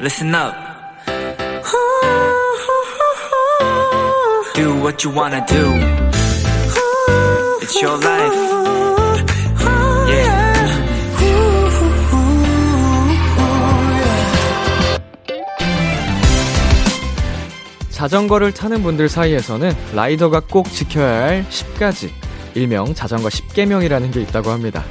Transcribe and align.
listen 0.00 0.34
up. 0.34 0.54
Do 4.54 4.74
what 4.80 5.04
you 5.04 5.14
wanna 5.14 5.44
do. 5.46 5.64
It's 7.60 7.82
your 7.82 7.98
life. 8.02 8.34
Yeah. 10.08 10.50
자전거를 17.90 18.52
타는 18.52 18.82
분들 18.82 19.10
사이에서는 19.10 19.72
라이더가 19.94 20.40
꼭 20.50 20.70
지켜야 20.72 21.26
할 21.26 21.46
10가지, 21.50 22.08
일명 22.54 22.94
자전거 22.94 23.28
10계명이라는 23.28 24.10
게 24.10 24.22
있다고 24.22 24.50
합니다. 24.50 24.82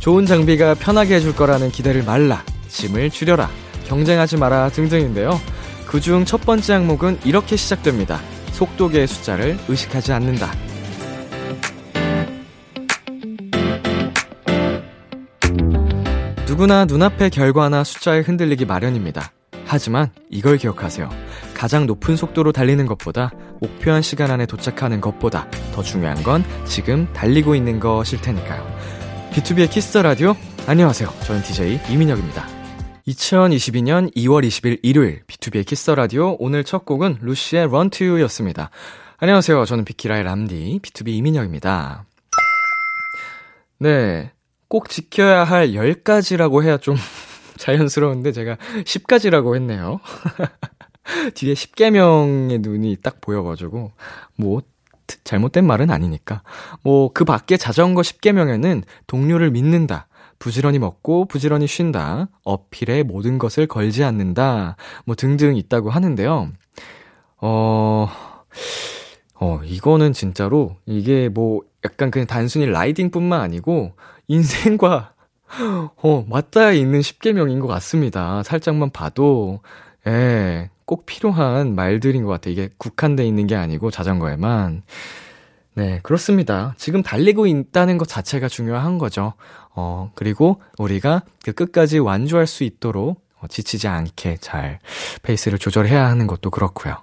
좋은 0.00 0.24
장비가 0.24 0.72
편하게 0.74 1.16
해줄 1.16 1.36
거라는 1.36 1.70
기대를 1.70 2.04
말라, 2.04 2.42
짐을 2.68 3.10
줄여라, 3.10 3.50
경쟁하지 3.86 4.36
마라 4.36 4.68
등등인데요. 4.70 5.40
그중 5.86 6.24
첫 6.24 6.40
번째 6.42 6.74
항목은 6.74 7.20
이렇게 7.24 7.56
시작됩니다. 7.56 8.20
속도계의 8.52 9.06
숫자를 9.06 9.58
의식하지 9.68 10.12
않는다. 10.12 10.52
누구나 16.46 16.84
눈앞의 16.86 17.30
결과나 17.30 17.84
숫자에 17.84 18.20
흔들리기 18.20 18.64
마련입니다. 18.64 19.32
하지만 19.66 20.10
이걸 20.30 20.56
기억하세요. 20.56 21.10
가장 21.54 21.86
높은 21.86 22.16
속도로 22.16 22.52
달리는 22.52 22.86
것보다 22.86 23.30
목표한 23.60 24.00
시간 24.00 24.30
안에 24.30 24.46
도착하는 24.46 25.00
것보다 25.00 25.48
더 25.74 25.82
중요한 25.82 26.22
건 26.22 26.44
지금 26.64 27.12
달리고 27.12 27.54
있는 27.54 27.80
것일 27.80 28.20
테니까요. 28.20 28.66
B2B의 29.32 29.70
키스터 29.70 30.02
라디오 30.02 30.34
안녕하세요. 30.66 31.08
저는 31.24 31.42
DJ 31.42 31.80
이민혁입니다. 31.90 32.55
2022년 33.08 34.12
2월 34.16 34.44
20일 34.44 34.80
일요일 34.82 35.22
B2B의 35.26 35.64
키스터 35.64 35.94
라디오 35.94 36.36
오늘 36.40 36.64
첫 36.64 36.84
곡은 36.84 37.18
루시의 37.20 37.66
Run 37.66 37.90
to 37.90 38.08
You였습니다. 38.08 38.70
안녕하세요. 39.18 39.64
저는 39.64 39.84
비키라의 39.84 40.24
람디 40.24 40.80
BTOB 40.82 41.10
이민혁입니다. 41.10 42.04
네. 43.78 44.32
꼭 44.68 44.88
지켜야 44.88 45.44
할 45.44 45.68
10가지라고 45.68 46.64
해야 46.64 46.78
좀 46.78 46.96
자연스러운데 47.56 48.32
제가 48.32 48.56
10가지라고 48.84 49.54
했네요. 49.54 50.00
뒤에 51.34 51.54
10계명이 51.54 52.60
눈에 52.60 52.96
딱 53.00 53.20
보여가지고, 53.20 53.92
뭐, 54.34 54.62
잘못된 55.22 55.64
말은 55.64 55.90
아니니까. 55.90 56.42
뭐, 56.82 57.12
그 57.12 57.24
밖에 57.24 57.56
자전거 57.56 58.00
10개명에는 58.02 58.82
동료를 59.06 59.52
믿는다. 59.52 60.08
부지런히 60.38 60.78
먹고 60.78 61.26
부지런히 61.26 61.66
쉰다. 61.66 62.28
어필에 62.44 63.02
모든 63.02 63.38
것을 63.38 63.66
걸지 63.66 64.04
않는다. 64.04 64.76
뭐 65.04 65.14
등등 65.14 65.56
있다고 65.56 65.90
하는데요. 65.90 66.50
어, 67.38 68.08
어, 69.34 69.60
이거는 69.64 70.12
진짜로 70.12 70.76
이게 70.86 71.28
뭐 71.28 71.62
약간 71.84 72.10
그냥 72.10 72.26
단순히 72.26 72.66
라이딩 72.66 73.10
뿐만 73.10 73.40
아니고 73.40 73.92
인생과 74.28 75.12
어, 76.02 76.24
맞닿아 76.28 76.72
있는 76.72 77.00
10개명인 77.00 77.60
것 77.60 77.66
같습니다. 77.68 78.42
살짝만 78.42 78.90
봐도, 78.90 79.60
예, 80.06 80.70
꼭 80.84 81.06
필요한 81.06 81.74
말들인 81.74 82.24
것 82.24 82.30
같아요. 82.30 82.52
이게 82.52 82.68
국한돼 82.78 83.24
있는 83.24 83.46
게 83.46 83.54
아니고 83.54 83.90
자전거에만. 83.90 84.82
네, 85.76 86.00
그렇습니다. 86.02 86.74
지금 86.78 87.02
달리고 87.02 87.46
있다는 87.46 87.98
것 87.98 88.08
자체가 88.08 88.48
중요한 88.48 88.96
거죠. 88.96 89.34
어, 89.74 90.10
그리고 90.14 90.62
우리가 90.78 91.22
그 91.44 91.52
끝까지 91.52 91.98
완주할 91.98 92.46
수 92.46 92.64
있도록 92.64 93.22
어, 93.38 93.46
지치지 93.46 93.86
않게 93.86 94.38
잘 94.40 94.78
페이스를 95.22 95.58
조절해야 95.58 96.06
하는 96.06 96.26
것도 96.26 96.48
그렇고요. 96.48 96.96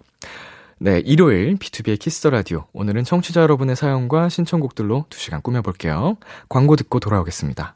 네, 0.79 0.99
일요일 1.05 1.55
B2B의 1.57 1.99
키스터 1.99 2.31
라디오. 2.31 2.65
오늘은 2.73 3.03
청취자 3.03 3.41
여러분의 3.41 3.75
사연과 3.75 4.29
신청곡들로 4.29 5.05
2시간 5.07 5.43
꾸며볼게요. 5.43 6.17
광고 6.49 6.75
듣고 6.75 6.99
돌아오겠습니다. 6.99 7.75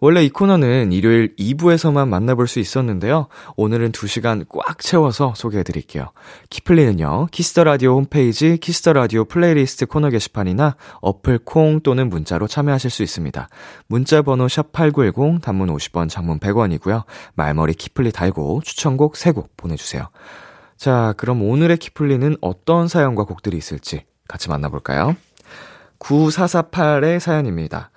원래 0.00 0.24
이 0.24 0.28
코너는 0.28 0.92
일요일 0.92 1.34
2부에서만 1.36 2.06
만나볼 2.08 2.46
수 2.46 2.60
있었는데요. 2.60 3.26
오늘은 3.56 3.90
2시간 3.90 4.46
꽉 4.48 4.78
채워서 4.78 5.32
소개해 5.34 5.64
드릴게요. 5.64 6.12
키플리는요, 6.50 7.26
Kiss 7.32 7.50
the 7.50 7.64
Radio 7.64 7.96
홈페이지 7.96 8.58
Kiss 8.58 8.77
the 8.77 8.92
Radio 8.92 9.24
playlist 9.24 9.86
코너 9.86 10.10
게시판이나 10.10 10.76
어플 11.00 11.40
콩 11.44 11.80
또는 11.80 12.08
문자로 12.10 12.46
참여하실 12.46 12.90
수 12.90 13.02
있습니다. 13.02 13.48
문자 13.88 14.22
번호 14.22 14.46
샵8910 14.46 15.42
단문 15.42 15.68
50원, 15.74 16.08
장문 16.08 16.38
100원이고요. 16.38 17.02
말머리 17.34 17.74
키플리 17.74 18.12
달고 18.12 18.60
추천곡 18.64 19.14
3곡 19.14 19.48
보내주세요. 19.56 20.10
자, 20.76 21.12
그럼 21.16 21.42
오늘의 21.42 21.76
키플리는 21.78 22.36
어떤 22.40 22.86
사연과 22.86 23.24
곡들이 23.24 23.56
있을지 23.56 24.04
같이 24.28 24.48
만나볼까요? 24.48 25.16
9448의 25.98 27.18
사연입니다. 27.18 27.90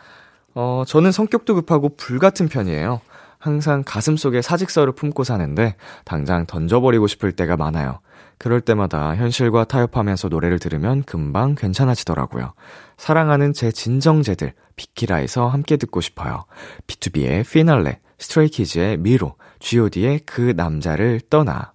어, 0.53 0.83
저는 0.85 1.11
성격도 1.11 1.55
급하고 1.55 1.95
불같은 1.95 2.47
편이에요. 2.47 3.01
항상 3.37 3.83
가슴 3.85 4.17
속에 4.17 4.41
사직서를 4.41 4.93
품고 4.93 5.23
사는데 5.23 5.75
당장 6.05 6.45
던져버리고 6.45 7.07
싶을 7.07 7.31
때가 7.31 7.57
많아요. 7.57 7.99
그럴 8.37 8.61
때마다 8.61 9.15
현실과 9.15 9.65
타협하면서 9.65 10.29
노래를 10.29 10.59
들으면 10.59 11.03
금방 11.03 11.55
괜찮아지더라고요. 11.55 12.53
사랑하는 12.97 13.53
제 13.53 13.71
진정제들 13.71 14.53
비키라에서 14.75 15.47
함께 15.47 15.77
듣고 15.77 16.01
싶어요. 16.01 16.45
B2B의 16.87 17.49
피날레, 17.49 17.99
스트레이키즈의 18.19 18.97
미로, 18.97 19.35
G.O.D의 19.59 20.21
그 20.25 20.53
남자를 20.55 21.21
떠나. 21.29 21.71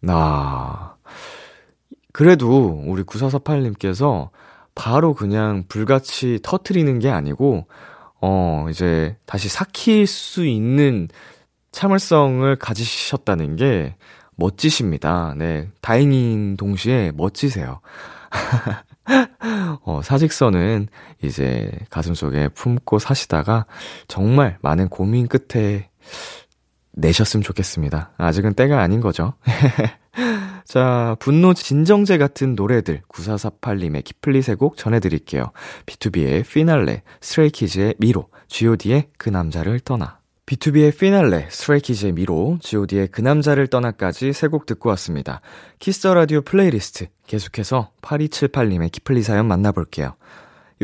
나, 0.00 0.96
그래도 2.12 2.82
우리 2.86 3.02
9448님께서 3.02 4.30
바로 4.74 5.14
그냥 5.14 5.64
불같이 5.68 6.38
터트리는 6.42 6.98
게 6.98 7.10
아니고, 7.10 7.66
어, 8.20 8.66
이제 8.70 9.16
다시 9.26 9.48
삭힐 9.48 10.06
수 10.06 10.46
있는 10.46 11.08
참을성을 11.72 12.56
가지셨다는 12.56 13.56
게 13.56 13.96
멋지십니다. 14.36 15.34
네. 15.36 15.68
다행인 15.80 16.56
동시에 16.56 17.12
멋지세요. 17.14 17.80
어, 19.84 20.00
사직서는 20.02 20.88
이제 21.22 21.70
가슴 21.90 22.14
속에 22.14 22.48
품고 22.48 22.98
사시다가 22.98 23.66
정말 24.08 24.58
많은 24.62 24.88
고민 24.88 25.28
끝에 25.28 25.90
내셨으면 26.96 27.42
좋겠습니다. 27.42 28.12
아직은 28.16 28.54
때가 28.54 28.80
아닌 28.80 29.00
거죠. 29.00 29.34
자, 30.64 31.16
분노 31.18 31.52
진정제 31.52 32.16
같은 32.18 32.54
노래들 32.54 33.02
9448님의 33.08 34.02
키플릿의 34.04 34.56
곡 34.56 34.76
전해드릴게요. 34.76 35.52
BTOB의 35.86 36.48
피날레, 36.48 37.02
Stray 37.20 37.54
Kids의 37.54 37.94
미로, 37.98 38.28
god의 38.48 39.08
그 39.18 39.28
남자를 39.28 39.80
떠나. 39.80 40.18
BTOB의 40.46 40.96
피날레, 40.98 41.48
Stray 41.50 41.78
Kids의 41.78 42.12
미로, 42.12 42.58
god의 42.60 43.08
그 43.08 43.20
남자를 43.20 43.66
떠나까지 43.66 44.32
세 44.32 44.48
곡 44.48 44.66
듣고 44.66 44.90
왔습니다. 44.90 45.40
Kiss 45.78 45.99
the 45.99 46.14
Radio 46.14 46.42
playlist 46.42 47.06
계속해서 47.26 47.90
8278님의 48.02 48.92
키플리 48.92 49.22
사연 49.22 49.46
만나볼게요. 49.48 50.16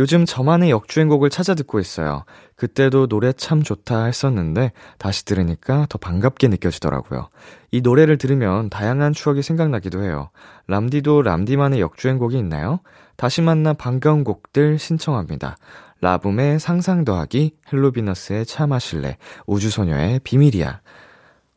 요즘 0.00 0.24
저만의 0.24 0.70
역주행곡을 0.70 1.28
찾아 1.28 1.54
듣고 1.54 1.78
있어요. 1.78 2.24
그때도 2.56 3.06
노래 3.06 3.34
참 3.34 3.62
좋다 3.62 4.04
했었는데 4.04 4.72
다시 4.96 5.26
들으니까 5.26 5.84
더 5.90 5.98
반갑게 5.98 6.48
느껴지더라고요. 6.48 7.28
이 7.70 7.82
노래를 7.82 8.16
들으면 8.16 8.70
다양한 8.70 9.12
추억이 9.12 9.42
생각나기도 9.42 10.02
해요. 10.02 10.30
람디도 10.68 11.20
람디만의 11.20 11.82
역주행곡이 11.82 12.38
있나요? 12.38 12.80
다시 13.16 13.42
만나 13.42 13.74
반가운 13.74 14.24
곡들 14.24 14.78
신청합니다. 14.78 15.58
라붐의 16.00 16.60
상상 16.60 17.04
더하기, 17.04 17.56
헬로비너스의 17.70 18.46
차 18.46 18.66
마실래, 18.66 19.18
우주소녀의 19.46 20.20
비밀이야. 20.20 20.80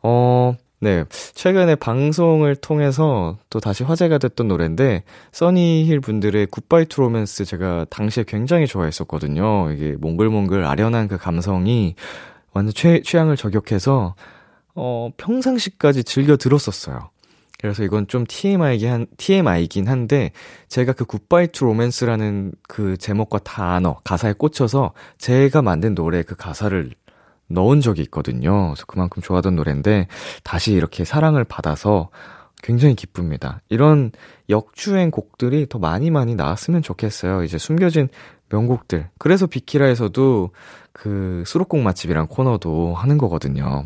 어, 0.01 0.54
네. 0.83 1.06
최근에 1.33 1.75
방송을 1.75 2.57
통해서 2.57 3.38
또 3.50 3.62
다시 3.62 3.85
화제가 3.85 4.18
됐던 4.18 4.50
노래인데, 4.50 5.03
써니힐 5.31 6.01
분들의 6.01 6.47
Goodbye 6.47 6.88
to 6.88 7.00
Romance 7.00 7.45
제가 7.45 7.85
당시에 7.89 8.25
굉장히 8.27 8.68
좋아했었거든요. 8.68 9.71
이게 9.71 9.95
몽글몽글 9.97 10.65
아련한 10.65 11.07
그 11.07 11.18
감성이 11.18 11.95
완전 12.51 12.74
취, 12.74 13.01
취향을 13.01 13.38
저격해서, 13.38 14.15
어, 14.75 15.09
평상시까지 15.15 16.03
즐겨 16.03 16.35
들었었어요. 16.35 17.12
그래서 17.62 17.85
이건 17.85 18.07
좀 18.07 18.25
TMI이긴, 18.27 18.89
한, 18.91 19.07
TMI이긴 19.15 19.88
한데, 19.88 20.31
제가 20.68 20.91
그 20.91 21.06
Goodbye 21.06 21.53
to 21.53 21.63
Romance라는 21.63 22.51
그 22.68 22.97
제목과 22.97 23.39
단어, 23.39 24.01
가사에 24.03 24.33
꽂혀서 24.33 24.91
제가 25.18 25.62
만든 25.62 25.95
노래 25.95 26.24
그 26.24 26.35
가사를 26.35 26.91
넣은 27.48 27.81
적이 27.81 28.01
있거든요. 28.04 28.69
그래서 28.69 28.86
그만큼 28.86 29.22
좋아하던 29.22 29.56
노래인데 29.56 30.07
다시 30.44 30.74
이렇게 30.74 31.06
사랑을 31.06 31.44
받아서 31.44 32.10
굉장히 32.62 32.95
기쁩니다. 32.95 33.62
이런 33.69 34.12
역주행 34.50 35.12
곡들이 35.12 35.68
더 35.68 35.80
많이 35.80 36.10
많이 36.10 36.34
나왔으면 36.36 36.81
좋겠어요. 36.81 37.44
이제 37.44 37.57
숨겨진 37.57 38.07
명곡들. 38.50 39.10
그래서 39.18 39.48
비키라에서도 39.48 40.51
그 40.94 41.44
수록곡 41.45 41.81
맛집이란 41.81 42.28
코너도 42.28 42.94
하는 42.95 43.18
거거든요. 43.18 43.86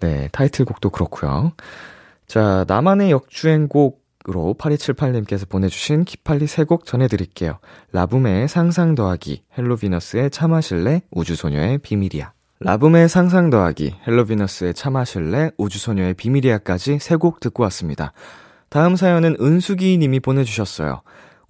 네, 0.00 0.28
타이틀곡도 0.32 0.90
그렇고요. 0.90 1.52
자, 2.26 2.64
나만의 2.66 3.10
역주행곡 3.10 4.02
으로 4.28 4.54
8278님께서 4.56 5.48
보내주신 5.48 6.04
키플리 6.04 6.46
세 6.46 6.64
곡 6.64 6.86
전해드릴게요. 6.86 7.58
라붐의 7.90 8.46
상상 8.46 8.94
더하기, 8.94 9.42
헬로비너스의 9.58 10.30
차 10.30 10.46
마실래, 10.46 11.02
우주소녀의 11.10 11.78
비밀이야. 11.78 12.32
라붐의 12.64 13.08
상상 13.08 13.50
더하기, 13.50 13.96
헬로비너스의 14.06 14.74
차 14.74 14.90
마실래, 14.90 15.50
우주소녀의 15.58 16.14
비밀이야까지 16.14 16.98
세 17.00 17.16
곡 17.16 17.40
듣고 17.40 17.62
왔습니다. 17.64 18.12
다음 18.68 18.96
사연은 18.96 19.36
은숙이 19.40 19.98
님이 19.98 20.20
보내주셨어요. 20.20 21.02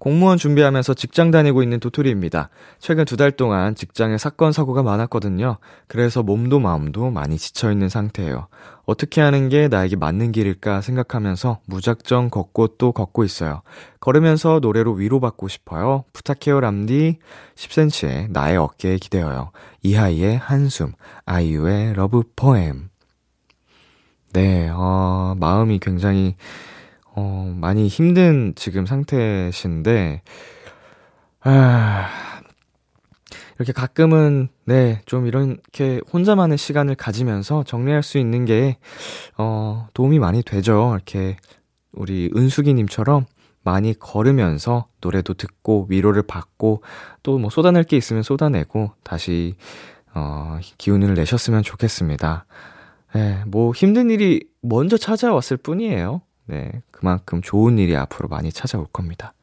공무원 0.03 0.37
준비하면서 0.37 0.95
직장 0.95 1.31
다니고 1.31 1.63
있는 1.63 1.79
도토리입니다. 1.79 2.49
최근 2.81 3.05
두 3.05 3.17
달 3.17 3.31
동안 3.31 3.77
직장에 3.77 4.19
사건, 4.19 4.51
사고가 4.51 4.83
많았거든요. 4.83 5.59
그래서 5.87 6.25
몸도 6.25 6.59
마음도 6.59 7.13
많이 7.13 7.39
지쳐 7.39 7.71
있는 7.71 7.89
상태예요. 7.89 8.49
어떻게 8.85 9.21
하는 9.21 9.49
게 9.49 9.69
나에게 9.69 9.95
맞는 9.95 10.33
길일까 10.33 10.81
생각하면서 10.81 11.61
무작정 11.67 12.31
걷고 12.31 12.79
또 12.79 12.91
걷고 12.91 13.23
있어요. 13.23 13.63
걸으면서 14.01 14.59
노래로 14.61 14.95
위로받고 14.95 15.47
싶어요. 15.47 16.03
부탁해요, 16.13 16.59
람디. 16.59 17.19
10cm의 17.55 18.33
나의 18.33 18.57
어깨에 18.57 18.97
기대어요. 18.97 19.53
이하이의 19.85 20.37
한숨, 20.37 20.95
아이유의 21.27 21.95
Love 21.95 22.25
Poem. 22.35 22.89
네, 24.33 24.69
어, 24.69 25.37
마음이 25.39 25.79
굉장히 25.79 26.35
어, 27.15 27.53
많이 27.57 27.89
힘든 27.89 28.55
지금 28.57 28.87
상태신데, 28.87 30.23
아, 31.41 32.09
이렇게 33.59 33.73
가끔은, 33.73 34.49
네, 34.65 35.03
좀 35.07 35.27
이렇게 35.27 36.01
혼자만의 36.13 36.59
시간을 36.59 36.95
가지면서 36.95 37.65
정리할 37.65 38.03
수 38.03 38.19
있는 38.19 38.45
게, 38.45 38.79
어, 39.37 39.89
도움이 39.95 40.19
많이 40.19 40.43
되죠. 40.43 40.93
이렇게, 40.95 41.37
우리 41.93 42.31
은숙이님처럼 42.35 43.27
많이 43.63 43.95
걸으면서 43.99 44.87
노래도 45.01 45.35
듣고 45.35 45.87
위로를 45.91 46.23
받고 46.23 46.83
또 47.23 47.39
뭐 47.39 47.51
쏟아낼 47.51 47.85
게 47.85 47.97
있으면 47.97 48.23
쏟아내고 48.23 48.93
다시, 49.05 49.55
어, 50.15 50.59
기운을 50.79 51.15
내셨으면 51.15 51.63
좋겠습니다. 51.63 52.47
네, 53.15 53.43
뭐 53.47 53.73
힘든 53.73 54.11
일이 54.11 54.45
먼저 54.63 54.97
찾아왔을 54.97 55.59
뿐이에요. 55.59 56.23
네, 56.47 56.83
그만큼 56.91 57.41
좋은 57.43 57.79
일이 57.79 57.97
앞으로 57.97 58.29
많이 58.29 58.53
찾아올 58.53 58.87
겁니다. 58.93 59.35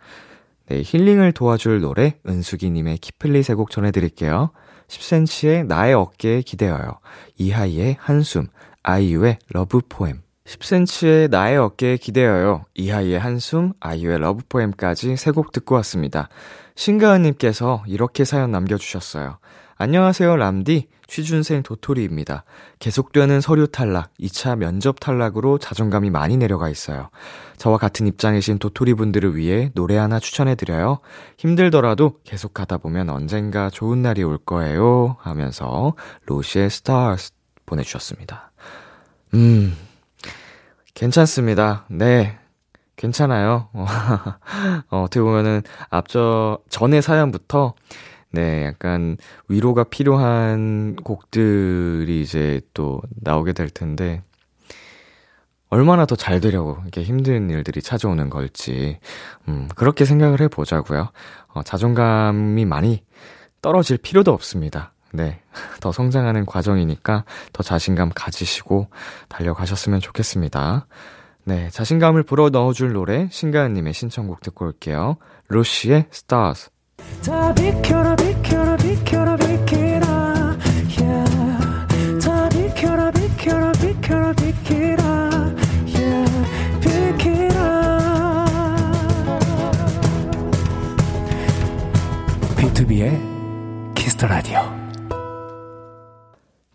네, 0.67 0.81
힐링을 0.85 1.31
도와줄 1.31 1.81
노래 1.81 2.17
은숙이님의 2.27 2.97
키플리 2.99 3.41
세 3.43 3.55
곡 3.55 3.71
전해드릴게요. 3.71 4.51
10cm의 4.87 5.65
나의 5.67 5.93
어깨에 5.93 6.41
기대어요. 6.41 6.99
이하이의 7.37 7.97
한숨, 7.99 8.47
아이유의 8.83 9.39
Love 9.49 9.81
Poem. 9.87 10.21
10cm의 10.45 11.29
나의 11.29 11.57
어깨에 11.57 11.97
기대어요. 11.97 12.65
이하이의 12.75 13.19
한숨, 13.19 13.73
아이유의 13.79 14.19
Love 14.19 14.43
Poem까지 14.49 15.15
세 15.15 15.31
곡 15.31 15.51
듣고 15.51 15.75
왔습니다. 15.75 16.29
신가은님께서 16.75 17.83
이렇게 17.87 18.23
사연 18.25 18.51
남겨주셨어요. 18.51 19.37
안녕하세요, 19.81 20.35
람디. 20.35 20.89
취준생 21.07 21.63
도토리입니다. 21.63 22.43
계속되는 22.79 23.39
서류 23.39 23.65
탈락, 23.65 24.11
2차 24.19 24.57
면접 24.57 24.99
탈락으로 24.99 25.57
자존감이 25.57 26.09
많이 26.09 26.35
내려가 26.35 26.67
있어요. 26.67 27.09
저와 27.55 27.77
같은 27.77 28.05
입장이신 28.05 28.59
도토리 28.59 28.93
분들을 28.93 29.37
위해 29.37 29.71
노래 29.75 29.95
하나 29.95 30.19
추천해드려요. 30.19 30.99
힘들더라도 31.37 32.19
계속 32.25 32.53
가다 32.53 32.77
보면 32.77 33.09
언젠가 33.09 33.69
좋은 33.69 34.01
날이 34.01 34.21
올 34.21 34.37
거예요. 34.37 35.15
하면서 35.21 35.93
로시의 36.25 36.69
스타스 36.69 37.31
보내주셨습니다. 37.65 38.51
음, 39.33 39.77
괜찮습니다. 40.93 41.85
네. 41.89 42.37
괜찮아요. 42.97 43.69
어, 44.91 45.03
어떻게 45.03 45.21
보면은 45.21 45.61
앞저, 45.89 46.59
전의 46.67 47.01
사연부터 47.01 47.75
네, 48.31 48.65
약간 48.65 49.17
위로가 49.47 49.85
필요한 49.85 50.95
곡들이 50.97 52.21
이제 52.21 52.61
또 52.73 53.01
나오게 53.21 53.53
될 53.53 53.69
텐데, 53.69 54.21
얼마나 55.69 56.05
더 56.05 56.15
잘 56.15 56.39
되려고 56.39 56.77
이렇게 56.81 57.03
힘든 57.03 57.49
일들이 57.49 57.81
찾아오는 57.81 58.29
걸지, 58.29 58.99
음, 59.47 59.67
그렇게 59.75 60.05
생각을 60.05 60.41
해보자고요. 60.41 61.11
어, 61.53 61.63
자존감이 61.63 62.65
많이 62.65 63.03
떨어질 63.61 63.97
필요도 63.97 64.31
없습니다. 64.31 64.93
네. 65.13 65.41
더 65.81 65.91
성장하는 65.91 66.45
과정이니까 66.45 67.25
더 67.53 67.63
자신감 67.63 68.11
가지시고 68.13 68.89
달려가셨으면 69.27 69.99
좋겠습니다. 69.99 70.87
네. 71.45 71.69
자신감을 71.69 72.23
불어 72.23 72.49
넣어줄 72.49 72.93
노래, 72.93 73.27
신가은님의 73.31 73.93
신청곡 73.93 74.41
듣고 74.41 74.65
올게요. 74.65 75.17
로시의 75.47 76.07
Stars. 76.11 76.69
다 77.23 77.53
비켜라 77.53 78.15
비켜라 78.15 78.77
비켜라 78.77 79.35
비켜라 79.37 80.57
yeah. 80.97 82.19
다 82.21 82.49
비켜라 82.49 83.11
비켜라 83.11 83.71
비켜라 83.73 84.33
비켜라 84.33 85.03
yeah. 85.87 86.29
비켜라 86.81 87.59
B2B의 92.55 93.95
키스터 93.95 94.27
라디오 94.27 94.68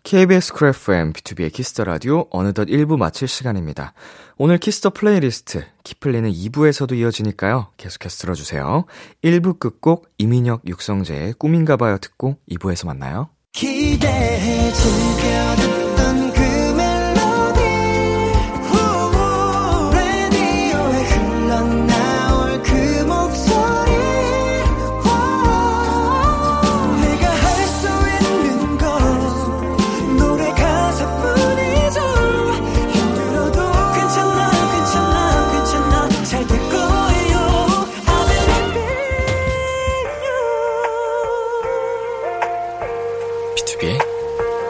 KBS 0.05 0.53
크래프엠 0.53 1.13
B2B의 1.13 1.51
키스터 1.51 1.83
라디오 1.83 2.27
어느덧 2.29 2.65
1부 2.65 2.95
마칠 2.95 3.27
시간입니다. 3.27 3.93
오늘 4.37 4.59
Kiss 4.59 4.77
the 4.77 4.91
playlist 4.91 5.65
키플리는 5.83 6.31
2부에서도 6.31 6.95
이어지니까요. 6.95 7.71
계속해서 7.77 8.17
들어주세요. 8.19 8.85
1부 9.23 9.57
끝곡 9.57 10.07
이민혁 10.19 10.61
육성재의 10.67 11.33
꿈인가봐요 11.33 11.97
듣고 11.97 12.37
2부에서 12.51 12.85
만나요. 12.85 13.29
기대해 13.51 14.71
즐겨 14.73 15.74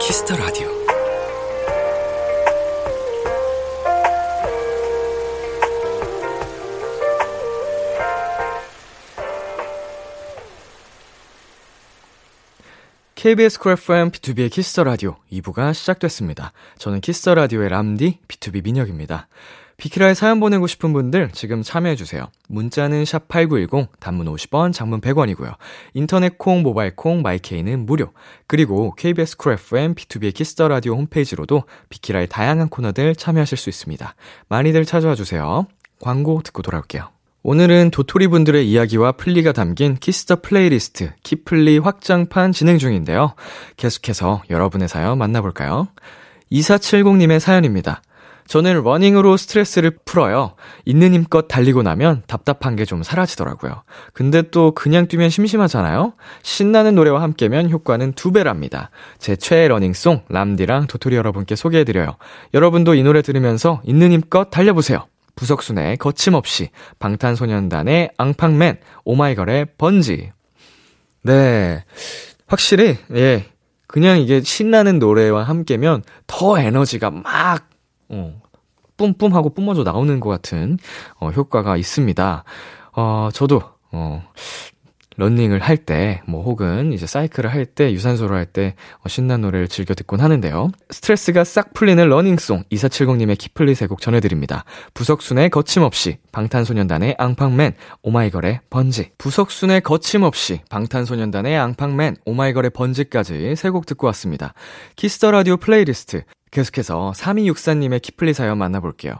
키스터 0.06 0.36
라디오 0.36 0.68
KBS 13.16 13.58
쿨 13.58 13.72
FM 13.72 14.12
B2B의 14.12 14.52
키스터 14.52 14.84
라디오 14.84 15.16
2부가 15.32 15.74
시작됐습니다. 15.74 16.52
저는 16.78 17.00
키스터 17.00 17.34
라디오의 17.34 17.70
람디 17.70 18.20
B2B 18.28 18.62
민혁입니다. 18.62 19.26
비키라에 19.76 20.14
사연 20.14 20.40
보내고 20.40 20.66
싶은 20.66 20.92
분들 20.92 21.30
지금 21.32 21.62
참여해주세요. 21.62 22.26
문자는 22.48 23.04
샵8910, 23.04 23.88
단문 24.00 24.26
50원, 24.26 24.72
장문 24.72 25.00
100원이고요. 25.00 25.54
인터넷 25.94 26.38
콩, 26.38 26.62
모바일 26.62 26.96
콩, 26.96 27.22
마이케이는 27.22 27.84
무료. 27.84 28.12
그리고 28.46 28.94
KBS 28.94 29.36
쿨 29.36 29.52
FM, 29.52 29.94
B2B의 29.94 30.34
키스터 30.34 30.68
라디오 30.68 30.94
홈페이지로도 30.94 31.64
비키라의 31.90 32.28
다양한 32.28 32.68
코너들 32.68 33.14
참여하실 33.14 33.58
수 33.58 33.68
있습니다. 33.68 34.14
많이들 34.48 34.84
찾아와 34.86 35.14
주세요. 35.14 35.66
광고 36.00 36.40
듣고 36.42 36.62
돌아올게요. 36.62 37.10
오늘은 37.42 37.90
도토리 37.92 38.26
분들의 38.26 38.68
이야기와 38.68 39.12
플리가 39.12 39.52
담긴 39.52 39.94
Kiss 39.94 40.20
the 40.20 40.40
playlist 40.42 41.12
키플리 41.22 41.78
확장판 41.78 42.50
진행 42.50 42.78
중인데요. 42.78 43.34
계속해서 43.76 44.42
여러분의 44.50 44.88
사연 44.88 45.16
만나볼까요? 45.18 45.86
2470님의 46.50 47.38
사연입니다. 47.38 48.02
저는 48.46 48.82
러닝으로 48.82 49.36
스트레스를 49.36 49.98
풀어요. 50.04 50.54
있는 50.84 51.12
힘껏 51.14 51.46
달리고 51.48 51.82
나면 51.82 52.22
답답한 52.26 52.74
게 52.74 52.86
좀 52.86 53.02
사라지더라고요. 53.02 53.82
근데 54.12 54.42
또 54.42 54.72
그냥 54.72 55.08
뛰면 55.08 55.28
심심하잖아요? 55.28 56.14
신나는 56.42 56.94
노래와 56.94 57.20
함께면 57.20 57.68
효과는 57.70 58.12
두 58.12 58.30
배랍니다. 58.32 58.90
제 59.18 59.34
최애 59.36 59.68
러닝송 59.68 60.22
람디랑 60.28 60.86
도토리 60.86 61.16
여러분께 61.16 61.56
소개해드려요. 61.56 62.16
여러분도 62.54 62.94
이 62.94 63.02
노래 63.02 63.22
들으면서 63.22 63.82
있는 63.84 64.12
힘껏 64.12 64.50
달려보세요. 64.50 65.06
부석순의 65.34 65.98
거침없이, 65.98 66.70
방탄소년단의 66.98 68.12
앙팡맨, 68.16 68.78
오마이걸의 69.04 69.66
번지. 69.76 70.32
네. 71.22 71.84
확실히, 72.46 72.96
예. 73.14 73.44
그냥 73.88 74.18
이게 74.20 74.40
신나는 74.40 74.98
노래와 74.98 75.42
함께면 75.42 76.04
더 76.26 76.58
에너지가 76.58 77.10
막, 77.10 77.68
어, 78.08 78.40
뿜뿜 78.96 79.34
하고 79.34 79.50
뿜어져 79.50 79.82
나오는 79.82 80.20
것 80.20 80.28
같은, 80.30 80.78
어, 81.20 81.30
효과가 81.30 81.76
있습니다. 81.76 82.44
어, 82.92 83.28
저도, 83.32 83.62
어, 83.92 84.22
런닝을 85.18 85.60
할 85.60 85.78
때, 85.78 86.20
뭐, 86.26 86.42
혹은 86.42 86.92
이제 86.92 87.06
사이클을 87.06 87.50
할 87.50 87.64
때, 87.64 87.90
유산소를 87.90 88.36
할 88.36 88.44
때, 88.44 88.74
어, 89.02 89.08
신난 89.08 89.40
노래를 89.40 89.66
즐겨 89.66 89.94
듣곤 89.94 90.20
하는데요. 90.20 90.70
스트레스가 90.90 91.42
싹 91.44 91.72
풀리는 91.72 92.06
러닝송, 92.06 92.64
2470님의 92.70 93.38
키플리 93.38 93.74
세곡 93.74 94.02
전해드립니다. 94.02 94.64
부석순의 94.92 95.48
거침없이, 95.48 96.18
방탄소년단의 96.32 97.16
Anpanman, 97.18 97.72
오마이걸의 98.02 98.60
번지. 98.68 99.10
부석순의 99.16 99.80
거침없이, 99.80 100.60
방탄소년단의 100.68 101.56
Anpanman, 101.58 102.16
오마이걸의 102.26 102.70
번지까지 102.70 103.56
세 103.56 103.70
곡 103.70 103.86
듣고 103.86 104.06
왔습니다. 104.08 104.52
Kiss 104.96 105.15
the 105.15 105.30
Radio 105.30 105.56
playlist. 105.56 106.24
계속해서 106.56 107.12
3264님의 107.14 108.00
키플리 108.00 108.32
사연 108.32 108.56
만나볼게요. 108.56 109.12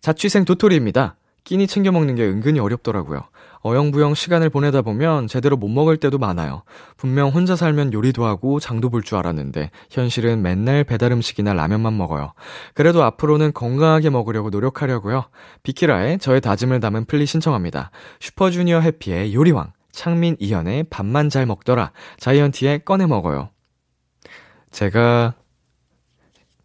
자취생 0.00 0.44
도토리입니다. 0.44 1.16
끼니 1.42 1.66
챙겨 1.66 1.90
먹는 1.90 2.14
게 2.14 2.24
은근히 2.24 2.60
어렵더라고요. 2.60 3.22
어영부영 3.62 4.14
시간을 4.14 4.50
보내다 4.50 4.82
보면 4.82 5.26
제대로 5.26 5.56
못 5.56 5.66
먹을 5.66 5.96
때도 5.96 6.18
많아요. 6.18 6.62
분명 6.96 7.30
혼자 7.30 7.56
살면 7.56 7.92
요리도 7.92 8.24
하고 8.24 8.60
장도 8.60 8.90
볼 8.90 9.02
줄 9.02 9.18
알았는데 9.18 9.72
현실은 9.90 10.42
맨날 10.42 10.84
배달 10.84 11.10
음식이나 11.10 11.54
라면만 11.54 11.96
먹어요. 11.96 12.34
그래도 12.74 13.02
앞으로는 13.02 13.52
건강하게 13.52 14.10
먹으려고 14.10 14.50
노력하려고요. 14.50 15.24
비키라에 15.64 16.18
저의 16.18 16.40
다짐을 16.40 16.78
담은 16.78 17.06
플리 17.06 17.26
신청합니다. 17.26 17.90
슈퍼주니어 18.20 18.78
해피의 18.78 19.34
요리왕, 19.34 19.72
창민 19.90 20.36
이현의 20.38 20.84
밥만 20.84 21.30
잘 21.30 21.46
먹더라, 21.46 21.90
자이언티의 22.18 22.84
꺼내 22.84 23.06
먹어요. 23.06 23.50
제가 24.70 25.34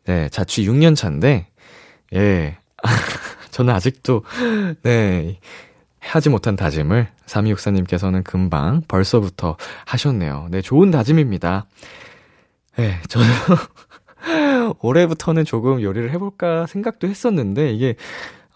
네, 0.05 0.29
자취 0.29 0.65
6년 0.67 0.96
차인데 0.96 1.48
예. 2.13 2.58
저는 3.51 3.74
아직도 3.74 4.24
네. 4.84 5.39
하지 6.00 6.29
못한 6.29 6.55
다짐을 6.55 7.08
3264님께서는 7.27 8.24
금방 8.24 8.81
벌써부터 8.88 9.55
하셨네요. 9.86 10.48
네, 10.50 10.62
좋은 10.62 10.89
다짐입니다. 10.89 11.67
네, 12.77 13.00
저는 13.08 13.27
올해부터는 14.81 15.46
조금 15.46 15.81
요리를 15.81 16.10
해볼까 16.12 16.65
생각도 16.67 17.08
했었는데, 17.08 17.72
이게, 17.74 17.96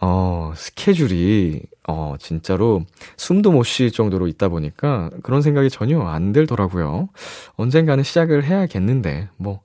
어, 0.01 0.53
스케줄이, 0.55 1.61
어, 1.87 2.15
진짜로 2.19 2.83
숨도 3.17 3.51
못 3.51 3.63
쉴 3.63 3.91
정도로 3.91 4.27
있다 4.27 4.49
보니까 4.49 5.11
그런 5.21 5.41
생각이 5.41 5.69
전혀 5.69 6.01
안 6.01 6.31
들더라고요. 6.31 7.09
언젠가는 7.57 8.03
시작을 8.03 8.43
해야겠는데, 8.43 9.29
뭐, 9.37 9.61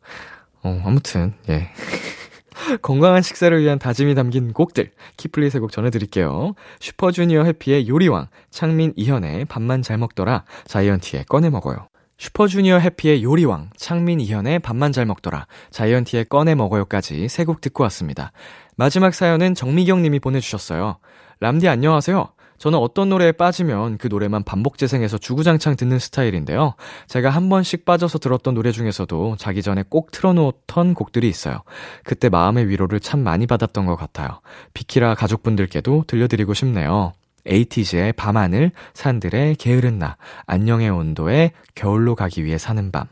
어, 0.62 0.82
아무튼, 0.84 1.34
예. 1.48 1.68
건강한 2.82 3.22
식사를 3.22 3.58
위한 3.62 3.78
다짐이 3.78 4.14
담긴 4.14 4.52
곡들 4.52 4.90
키플리 5.16 5.48
세곡 5.50 5.72
전해드릴게요. 5.72 6.54
슈퍼주니어 6.80 7.44
해피의 7.44 7.88
요리왕, 7.88 8.26
창민 8.50 8.92
이현의 8.96 9.46
밥만 9.46 9.82
잘 9.82 9.96
먹더라, 9.98 10.44
자이언티의 10.66 11.24
꺼내 11.24 11.48
먹어요. 11.50 11.88
슈퍼주니어 12.18 12.78
해피의 12.78 13.22
요리왕, 13.24 13.70
창민 13.76 14.20
이현의 14.20 14.58
밥만 14.58 14.92
잘 14.92 15.06
먹더라, 15.06 15.46
자이언티의 15.70 16.26
꺼내 16.26 16.54
먹어요까지 16.54 17.28
세 17.28 17.44
곡 17.44 17.62
듣고 17.62 17.82
왔습니다. 17.84 18.32
마지막 18.76 19.14
사연은 19.14 19.54
정미경 19.54 20.02
님이 20.02 20.20
보내주셨어요. 20.20 20.98
람디 21.40 21.66
안녕하세요. 21.68 22.28
저는 22.60 22.78
어떤 22.78 23.08
노래에 23.08 23.32
빠지면 23.32 23.96
그 23.96 24.06
노래만 24.06 24.42
반복 24.44 24.76
재생해서 24.76 25.16
주구장창 25.16 25.76
듣는 25.76 25.98
스타일인데요. 25.98 26.74
제가 27.08 27.30
한 27.30 27.48
번씩 27.48 27.86
빠져서 27.86 28.18
들었던 28.18 28.52
노래 28.52 28.70
중에서도 28.70 29.36
자기 29.38 29.62
전에 29.62 29.82
꼭 29.88 30.10
틀어놓던 30.10 30.92
곡들이 30.92 31.26
있어요. 31.26 31.62
그때 32.04 32.28
마음의 32.28 32.68
위로를 32.68 33.00
참 33.00 33.20
많이 33.20 33.46
받았던 33.46 33.86
것 33.86 33.96
같아요. 33.96 34.42
비키라 34.74 35.14
가족분들께도 35.14 36.04
들려드리고 36.06 36.52
싶네요. 36.52 37.14
에이티즈의 37.46 38.12
밤하늘, 38.12 38.72
산들의 38.92 39.54
게으른 39.54 39.98
나, 39.98 40.18
안녕의 40.44 40.90
온도에 40.90 41.52
겨울로 41.74 42.14
가기 42.14 42.44
위해 42.44 42.58
사는 42.58 42.92
밤. 42.92 43.06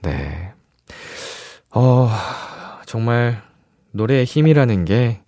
네. 0.00 0.52
어, 1.70 2.08
정말 2.86 3.42
노래의 3.90 4.24
힘이라는 4.24 4.86
게 4.86 5.20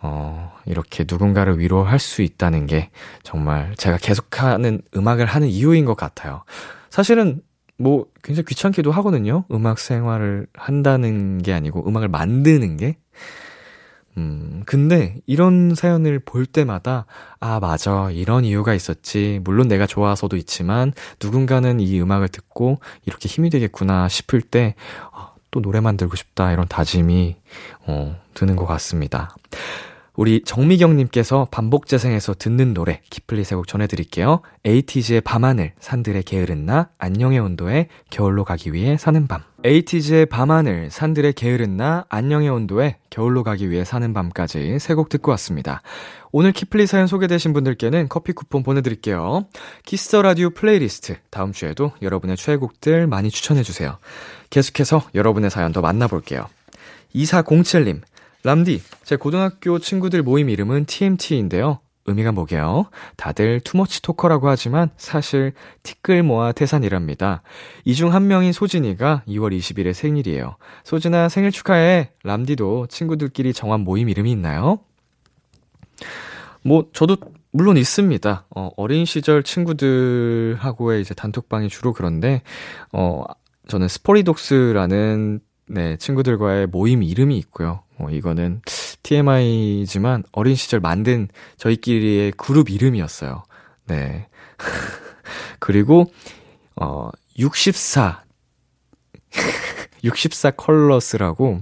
어, 0.00 0.52
이렇게 0.64 1.04
누군가를 1.08 1.58
위로할 1.58 1.98
수 1.98 2.22
있다는 2.22 2.66
게 2.66 2.90
정말 3.22 3.74
제가 3.76 3.96
계속하는 3.98 4.82
음악을 4.96 5.26
하는 5.26 5.48
이유인 5.48 5.84
것 5.84 5.96
같아요. 5.96 6.44
사실은 6.90 7.42
뭐 7.78 8.06
굉장히 8.22 8.44
귀찮기도 8.46 8.90
하거든요. 8.92 9.44
음악 9.50 9.78
생활을 9.78 10.46
한다는 10.54 11.38
게 11.38 11.52
아니고 11.52 11.88
음악을 11.88 12.08
만드는 12.08 12.76
게. 12.76 12.96
음, 14.16 14.64
근데 14.66 15.16
이런 15.26 15.76
사연을 15.76 16.18
볼 16.18 16.44
때마다, 16.44 17.06
아, 17.38 17.60
맞아. 17.60 18.10
이런 18.10 18.44
이유가 18.44 18.74
있었지. 18.74 19.40
물론 19.44 19.68
내가 19.68 19.86
좋아서도 19.86 20.36
있지만, 20.36 20.92
누군가는 21.22 21.78
이 21.78 22.00
음악을 22.00 22.28
듣고 22.28 22.80
이렇게 23.06 23.28
힘이 23.28 23.48
되겠구나 23.48 24.08
싶을 24.08 24.40
때, 24.40 24.74
어, 25.12 25.34
또 25.52 25.62
노래 25.62 25.78
만들고 25.78 26.16
싶다. 26.16 26.52
이런 26.52 26.66
다짐이, 26.66 27.36
어, 27.86 28.20
드는 28.34 28.56
것 28.56 28.66
같습니다. 28.66 29.36
우리 30.18 30.42
정미경님께서 30.42 31.46
반복 31.52 31.86
재생해서 31.86 32.34
듣는 32.34 32.74
노래 32.74 33.02
키플리 33.08 33.44
세곡 33.44 33.68
전해드릴게요. 33.68 34.40
에이티즈의 34.64 35.20
밤하늘, 35.20 35.74
산들의 35.78 36.24
게으른 36.24 36.66
나, 36.66 36.88
안녕의 36.98 37.38
온도에 37.38 37.86
겨울로 38.10 38.42
가기 38.42 38.72
위해 38.72 38.96
사는 38.96 39.28
밤. 39.28 39.42
에이티즈의 39.62 40.26
밤하늘, 40.26 40.90
산들의 40.90 41.34
게으른 41.34 41.76
나, 41.76 42.04
안녕의 42.08 42.48
온도에 42.48 42.96
겨울로 43.10 43.44
가기 43.44 43.70
위해 43.70 43.84
사는 43.84 44.12
밤까지 44.12 44.80
세 44.80 44.96
곡 44.96 45.08
듣고 45.08 45.30
왔습니다. 45.30 45.82
오늘 46.32 46.50
키플리 46.50 46.88
사연 46.88 47.06
소개되신 47.06 47.52
분들께는 47.52 48.08
커피 48.08 48.32
쿠폰 48.32 48.64
보내드릴게요. 48.64 49.46
Kiss 49.86 50.07
the 50.07 50.22
Radio 50.22 50.50
playlist 50.50 51.14
다음 51.30 51.52
주에도 51.52 51.92
여러분의 52.02 52.36
최애곡들 52.36 53.06
많이 53.06 53.30
추천해주세요. 53.30 53.98
계속해서 54.50 55.04
여러분의 55.14 55.50
사연 55.50 55.70
더 55.70 55.80
만나볼게요. 55.80 56.48
2407님, 57.14 58.00
람디, 58.44 58.82
제 59.04 59.16
고등학교 59.16 59.78
친구들 59.78 60.22
모임 60.22 60.48
이름은 60.48 60.84
TMT인데요. 60.86 61.80
의미가 62.06 62.32
뭐게요? 62.32 62.86
다들 63.16 63.60
too 63.60 63.77
much 63.77 64.00
talker라고 64.00 64.48
하지만 64.48 64.88
사실 64.96 65.52
티끌 65.82 66.22
모아 66.22 66.52
태산이랍니다. 66.52 67.42
이 67.84 67.92
중 67.94 68.14
한 68.14 68.26
명인 68.28 68.52
소진이가 68.52 69.24
2월 69.28 69.54
20일에 69.58 69.92
생일이에요. 69.92 70.56
소진아 70.84 71.28
생일 71.28 71.50
축하해. 71.50 72.12
람디도 72.22 72.86
친구들끼리 72.86 73.52
정한 73.52 73.80
모임 73.80 74.08
이름이 74.08 74.30
있나요? 74.32 74.78
뭐 76.62 76.86
저도 76.94 77.18
물론 77.50 77.76
있습니다. 77.76 78.46
어, 78.56 78.70
어린 78.78 79.04
시절 79.04 79.42
친구들하고의 79.42 81.02
이제 81.02 81.12
단톡방이 81.12 81.68
주로 81.68 81.92
그런데 81.92 82.40
어 82.92 83.24
저는 83.68 83.86
스포리독스라는 83.88 85.40
네, 85.68 85.96
친구들과의 85.98 86.68
모임 86.68 87.02
이름이 87.02 87.36
있고요. 87.38 87.82
어, 87.98 88.08
이거는 88.10 88.62
TMI지만 89.02 90.24
어린 90.32 90.54
시절 90.54 90.80
만든 90.80 91.28
저희끼리의 91.56 92.32
그룹 92.32 92.70
이름이었어요. 92.70 93.42
네. 93.86 94.28
그리고, 95.58 96.10
어, 96.76 97.10
64 97.38 98.22
64 100.04 100.52
컬러스라고 100.56 101.60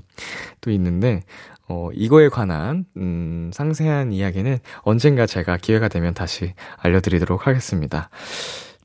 또 0.61 0.71
있는데, 0.71 1.23
어, 1.69 1.91
이거에 1.93 2.29
관한, 2.29 2.85
음, 2.97 3.51
상세한 3.53 4.13
이야기는 4.13 4.59
언젠가 4.83 5.27
제가 5.27 5.57
기회가 5.57 5.89
되면 5.89 6.15
다시 6.15 6.55
알려드리도록 6.77 7.47
하겠습니다. 7.47 8.09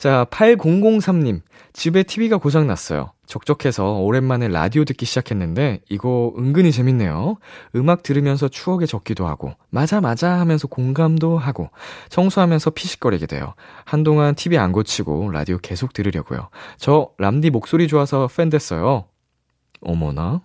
자, 0.01 0.25
8003님. 0.31 1.41
집에 1.73 2.01
TV가 2.01 2.37
고장났어요. 2.37 3.11
적적해서 3.27 3.99
오랜만에 3.99 4.47
라디오 4.47 4.83
듣기 4.83 5.05
시작했는데 5.05 5.81
이거 5.89 6.33
은근히 6.39 6.71
재밌네요. 6.71 7.37
음악 7.75 8.01
들으면서 8.01 8.47
추억에 8.47 8.87
적기도 8.87 9.27
하고 9.27 9.53
맞아 9.69 10.01
맞아 10.01 10.39
하면서 10.39 10.67
공감도 10.67 11.37
하고 11.37 11.69
청소하면서 12.09 12.71
피식거리게 12.71 13.27
돼요. 13.27 13.53
한동안 13.85 14.33
TV 14.33 14.57
안 14.57 14.71
고치고 14.71 15.29
라디오 15.29 15.59
계속 15.59 15.93
들으려고요. 15.93 16.49
저 16.77 17.11
람디 17.19 17.51
목소리 17.51 17.87
좋아서 17.87 18.27
팬 18.35 18.49
됐어요. 18.49 19.05
어머나. 19.81 20.41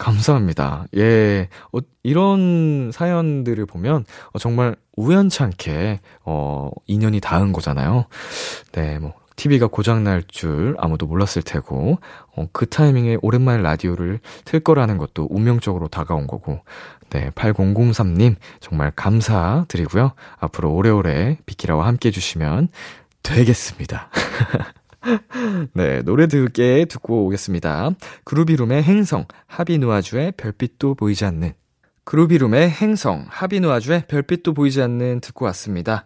감사합니다. 0.00 0.86
예, 0.96 1.48
어, 1.72 1.78
이런 2.02 2.90
사연들을 2.92 3.66
보면 3.66 4.04
어, 4.32 4.38
정말 4.38 4.74
우연찮게 4.96 6.00
어, 6.24 6.70
인연이 6.86 7.20
닿은 7.20 7.52
거잖아요. 7.52 8.06
네, 8.72 8.98
뭐 8.98 9.12
TV가 9.36 9.68
고장 9.68 10.02
날 10.04 10.22
줄 10.26 10.74
아무도 10.78 11.06
몰랐을 11.06 11.42
테고, 11.44 11.98
어, 12.36 12.46
그 12.52 12.66
타이밍에 12.66 13.18
오랜만에 13.22 13.62
라디오를 13.62 14.20
틀 14.44 14.60
거라는 14.60 14.98
것도 14.98 15.28
운명적으로 15.30 15.88
다가온 15.88 16.26
거고, 16.26 16.60
네, 17.10 17.30
8003님, 17.30 18.36
정말 18.60 18.92
감사드리고요. 18.94 20.12
앞으로 20.38 20.72
오래오래 20.74 21.38
비키라와 21.46 21.86
함께 21.86 22.08
해 22.08 22.12
주시면 22.12 22.68
되겠습니다. 23.22 24.08
네, 25.74 26.02
노래 26.02 26.26
듣게 26.26 26.84
듣고 26.84 27.26
오겠습니다. 27.26 27.90
그루비룸의 28.24 28.82
행성, 28.82 29.24
하비누아주의 29.46 30.32
별빛도 30.36 30.94
보이지 30.94 31.24
않는. 31.24 31.52
그루비룸의 32.04 32.70
행성, 32.70 33.26
하비누아주의 33.28 34.04
별빛도 34.08 34.54
보이지 34.54 34.82
않는 34.82 35.20
듣고 35.20 35.44
왔습니다. 35.46 36.04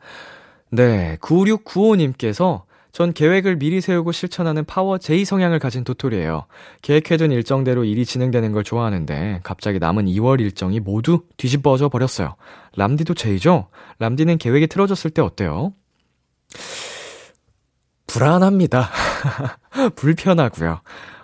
네, 0.70 1.16
9695님께서 1.20 2.62
전 2.92 3.12
계획을 3.12 3.56
미리 3.56 3.80
세우고 3.80 4.12
실천하는 4.12 4.64
파워 4.64 4.98
J 4.98 5.24
성향을 5.24 5.58
가진 5.58 5.82
도토리예요. 5.82 6.46
계획해둔 6.82 7.32
일정대로 7.32 7.84
일이 7.84 8.04
진행되는 8.04 8.52
걸 8.52 8.62
좋아하는데 8.62 9.40
갑자기 9.42 9.80
남은 9.80 10.06
2월 10.06 10.40
일정이 10.40 10.78
모두 10.78 11.22
뒤집어져 11.36 11.88
버렸어요. 11.88 12.36
람디도 12.76 13.14
J죠? 13.14 13.66
람디는 13.98 14.38
계획이 14.38 14.68
틀어졌을 14.68 15.10
때 15.10 15.22
어때요? 15.22 15.72
불안합니다. 18.14 18.90
불편하고요. 19.97 20.80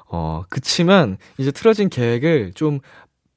어, 0.08 0.42
그치만 0.48 1.18
이제 1.38 1.52
틀어진 1.52 1.88
계획을 1.88 2.52
좀 2.54 2.80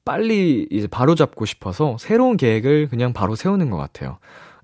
빨리 0.04 0.66
이제 0.72 0.88
바로 0.88 1.14
잡고 1.14 1.46
싶어서 1.46 1.96
새로운 2.00 2.36
계획을 2.36 2.88
그냥 2.88 3.12
바로 3.12 3.36
세우는 3.36 3.70
것 3.70 3.76
같아요. 3.76 4.18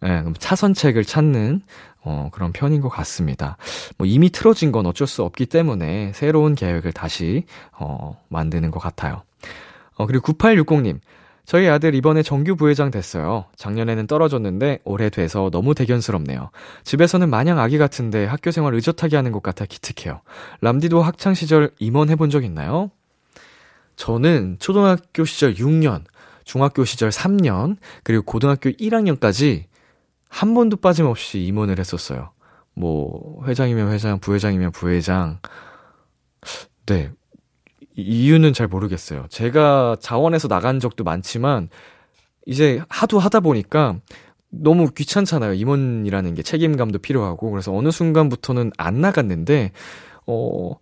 예, 0.04 0.24
차선책을 0.38 1.04
찾는 1.04 1.62
어, 2.02 2.30
그런 2.32 2.52
편인 2.52 2.80
것 2.80 2.88
같습니다. 2.88 3.58
뭐 3.96 4.08
이미 4.08 4.30
틀어진 4.30 4.72
건 4.72 4.86
어쩔 4.86 5.06
수 5.06 5.22
없기 5.22 5.46
때문에 5.46 6.12
새로운 6.12 6.56
계획을 6.56 6.92
다시 6.92 7.44
어, 7.78 8.20
만드는 8.28 8.72
것 8.72 8.80
같아요. 8.80 9.22
어, 9.94 10.06
그리고 10.06 10.32
9860님. 10.32 10.98
저희 11.50 11.66
아들 11.68 11.96
이번에 11.96 12.22
정규 12.22 12.54
부회장 12.54 12.92
됐어요. 12.92 13.46
작년에는 13.56 14.06
떨어졌는데 14.06 14.78
올해 14.84 15.10
돼서 15.10 15.50
너무 15.50 15.74
대견스럽네요. 15.74 16.50
집에서는 16.84 17.28
마냥 17.28 17.58
아기 17.58 17.76
같은데 17.76 18.24
학교 18.24 18.52
생활 18.52 18.72
의젓하게 18.74 19.16
하는 19.16 19.32
것 19.32 19.42
같아 19.42 19.64
기특해요. 19.64 20.20
람디도 20.60 21.02
학창 21.02 21.34
시절 21.34 21.72
임원 21.80 22.08
해본 22.08 22.30
적 22.30 22.44
있나요? 22.44 22.92
저는 23.96 24.58
초등학교 24.60 25.24
시절 25.24 25.54
6년, 25.54 26.04
중학교 26.44 26.84
시절 26.84 27.10
3년, 27.10 27.78
그리고 28.04 28.22
고등학교 28.22 28.70
1학년까지 28.70 29.64
한 30.28 30.54
번도 30.54 30.76
빠짐없이 30.76 31.40
임원을 31.40 31.80
했었어요. 31.80 32.30
뭐, 32.74 33.44
회장이면 33.44 33.90
회장, 33.90 34.20
부회장이면 34.20 34.70
부회장. 34.70 35.40
네. 36.86 37.10
이유는 37.96 38.52
잘 38.52 38.68
모르겠어요. 38.68 39.26
제가 39.28 39.96
자원해서 40.00 40.48
나간 40.48 40.80
적도 40.80 41.04
많지만, 41.04 41.68
이제 42.46 42.82
하도 42.88 43.18
하다 43.18 43.40
보니까 43.40 43.98
너무 44.50 44.90
귀찮잖아요. 44.90 45.54
임원이라는 45.54 46.34
게 46.34 46.42
책임감도 46.42 46.98
필요하고. 46.98 47.50
그래서 47.50 47.74
어느 47.74 47.90
순간부터는 47.90 48.72
안 48.76 49.00
나갔는데, 49.00 49.72
어, 50.26 50.72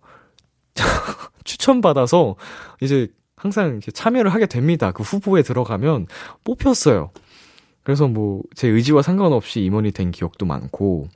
추천받아서 1.43 2.35
이제 2.81 3.09
항상 3.35 3.79
참여를 3.81 4.33
하게 4.33 4.45
됩니다. 4.47 4.91
그 4.91 5.03
후보에 5.03 5.43
들어가면 5.43 6.07
뽑혔어요. 6.43 7.11
그래서 7.83 8.07
뭐, 8.07 8.41
제 8.55 8.67
의지와 8.67 9.01
상관없이 9.01 9.61
임원이 9.61 9.91
된 9.91 10.11
기억도 10.11 10.45
많고, 10.45 11.07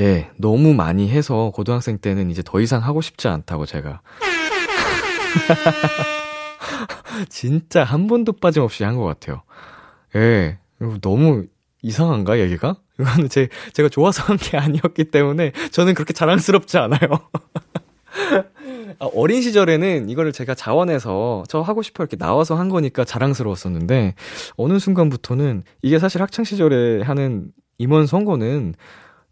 예, 0.00 0.30
너무 0.36 0.74
많이 0.74 1.08
해서 1.08 1.50
고등학생 1.54 1.98
때는 1.98 2.30
이제 2.30 2.42
더 2.44 2.60
이상 2.60 2.82
하고 2.82 3.00
싶지 3.00 3.28
않다고 3.28 3.64
제가. 3.66 4.02
진짜 7.28 7.84
한 7.84 8.06
번도 8.06 8.32
빠짐없이 8.34 8.84
한 8.84 8.96
것 8.96 9.04
같아요. 9.04 9.42
예, 10.16 10.58
너무 11.00 11.46
이상한가, 11.82 12.38
얘기가? 12.38 12.76
이거는 12.98 13.28
제, 13.28 13.48
제가 13.72 13.88
좋아서 13.88 14.22
한 14.24 14.36
게 14.38 14.56
아니었기 14.56 15.04
때문에 15.10 15.52
저는 15.72 15.94
그렇게 15.94 16.12
자랑스럽지 16.12 16.78
않아요. 16.78 17.00
아, 19.00 19.06
어린 19.14 19.42
시절에는 19.42 20.08
이거를 20.08 20.32
제가 20.32 20.54
자원해서 20.54 21.42
저 21.48 21.60
하고 21.60 21.82
싶어 21.82 22.04
이렇게 22.04 22.16
나와서 22.16 22.54
한 22.54 22.68
거니까 22.68 23.04
자랑스러웠었는데 23.04 24.14
어느 24.56 24.78
순간부터는 24.78 25.64
이게 25.82 25.98
사실 25.98 26.22
학창 26.22 26.44
시절에 26.44 27.02
하는 27.02 27.48
임원 27.78 28.06
선거는 28.06 28.74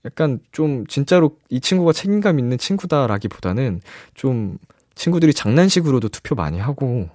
약간 0.04 0.40
좀 0.50 0.84
진짜로 0.88 1.36
이 1.48 1.60
친구가 1.60 1.92
책임감 1.92 2.40
있는 2.40 2.58
친구다라기보다는 2.58 3.80
좀 4.14 4.58
친구들이 5.02 5.34
장난식으로도 5.34 6.10
투표 6.10 6.36
많이 6.36 6.60
하고 6.60 7.08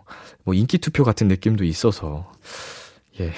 뭐 0.43 0.53
인기 0.53 0.77
투표 0.77 1.05
같은 1.05 1.29
느낌도 1.29 1.63
있어서 1.63 2.29
예. 3.21 3.31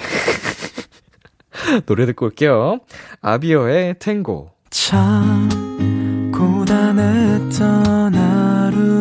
노래 1.86 2.04
듣고 2.06 2.26
올게요. 2.26 2.80
아비어의 3.20 4.00
탱고. 4.00 4.50
참 4.70 5.48
고단했던 6.34 8.12
하루 8.12 9.00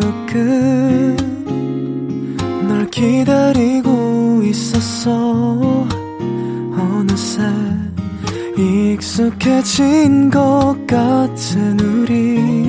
끝널 2.61 2.87
기다리고 2.91 4.43
있었어 4.43 5.87
어느새 6.77 7.41
익숙해진 8.55 10.29
것 10.29 10.75
같은 10.85 11.79
우리 11.79 12.68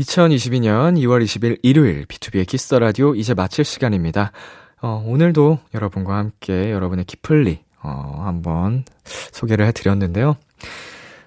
2022년 0.00 0.96
2월 0.98 1.22
20일 1.22 1.58
일요일 1.62 2.06
B2B의 2.06 2.46
키스터 2.46 2.78
라디오 2.78 3.14
이제 3.14 3.34
마칠 3.34 3.64
시간입니다. 3.64 4.32
어, 4.80 5.04
오늘도 5.06 5.58
여러분과 5.74 6.16
함께 6.16 6.70
여러분의 6.70 7.04
키플리 7.04 7.62
어, 7.82 8.22
한번 8.24 8.84
소개를 9.32 9.66
해드렸는데요. 9.66 10.36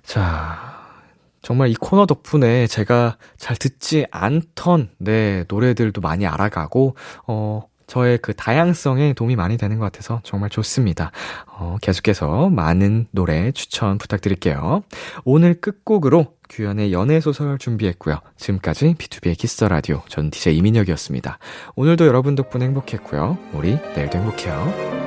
자, 0.02 0.74
정말 1.44 1.70
이 1.70 1.76
코너 1.76 2.06
덕분에 2.06 2.68
제가 2.68 3.18
잘 3.38 3.56
듣지 3.58 4.08
않던 4.10 4.90
네 4.98 5.46
노래들도 5.48 6.02
많이 6.02 6.26
알아가고 6.26 6.96
어 7.28 7.64
저의 7.94 8.18
그 8.18 8.34
다양성에 8.34 9.14
도움이 9.14 9.36
많이 9.36 9.56
되는 9.56 9.78
것 9.78 9.86
같아서 9.86 10.20
정말 10.24 10.50
좋습니다. 10.50 11.12
어, 11.46 11.78
계속해서 11.80 12.50
많은 12.50 13.06
노래 13.12 13.52
추천 13.52 14.00
부탁드릴게요. 14.00 14.82
오늘 15.26 15.62
끝곡으로 15.62 16.34
규현의 16.50 16.92
연애소설 16.92 17.60
준비했고요. 17.60 18.20
지금까지 18.36 18.96
B2B의 18.98 19.38
키스 19.38 19.64
라디오 19.66 20.02
전 20.08 20.32
DJ 20.32 20.58
이민혁이었습니다. 20.58 21.38
오늘도 21.76 22.08
여러분 22.08 22.34
덕분에 22.34 22.66
행복했고요. 22.66 23.38
우리 23.54 23.78
내일도 23.96 24.18
행복해요. 24.18 25.03